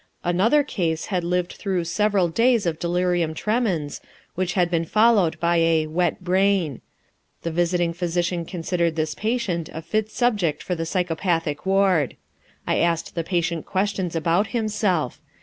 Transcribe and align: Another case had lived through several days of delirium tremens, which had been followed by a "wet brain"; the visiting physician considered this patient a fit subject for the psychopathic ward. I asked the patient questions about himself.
Another 0.23 0.63
case 0.63 1.05
had 1.13 1.23
lived 1.23 1.53
through 1.53 1.83
several 1.83 2.27
days 2.27 2.65
of 2.65 2.79
delirium 2.79 3.35
tremens, 3.35 4.01
which 4.33 4.53
had 4.53 4.71
been 4.71 4.83
followed 4.83 5.39
by 5.39 5.57
a 5.57 5.85
"wet 5.85 6.23
brain"; 6.23 6.81
the 7.43 7.51
visiting 7.51 7.93
physician 7.93 8.43
considered 8.43 8.95
this 8.95 9.13
patient 9.13 9.69
a 9.71 9.79
fit 9.83 10.09
subject 10.09 10.63
for 10.63 10.73
the 10.73 10.87
psychopathic 10.87 11.67
ward. 11.67 12.15
I 12.65 12.77
asked 12.79 13.13
the 13.13 13.23
patient 13.23 13.67
questions 13.67 14.15
about 14.15 14.47
himself. 14.47 15.21